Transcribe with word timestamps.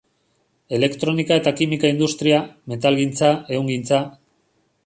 Elektronika- 0.77 1.37
eta 1.41 1.53
kimika-industria, 1.59 2.39
metalgintza, 2.75 3.33
ehungintza. 3.59 4.05